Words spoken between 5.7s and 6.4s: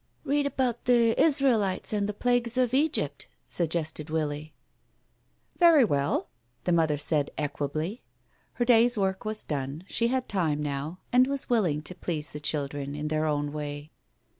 well,"